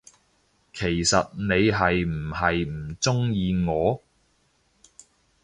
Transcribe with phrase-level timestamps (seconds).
[0.73, 4.01] 其實你係唔係唔鍾意我，？